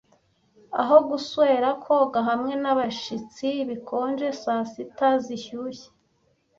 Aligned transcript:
Aho 0.81 0.97
guswera 1.09 1.69
koga 1.83 2.19
hamwe 2.29 2.53
nabashitsi 2.63 3.47
bikonje 3.69 4.27
saa 4.43 4.63
sita 4.71 5.09
zishyushye, 5.23 5.87